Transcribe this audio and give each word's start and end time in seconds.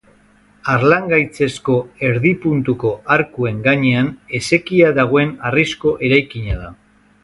Harlangaitzezko 0.71 1.75
erdi-puntuko 2.09 2.95
arkuen 3.19 3.63
gainean 3.71 4.13
esekia 4.43 4.93
dagoen 5.01 5.39
harrizko 5.51 5.97
eraikina 6.11 6.63
da. 6.67 6.79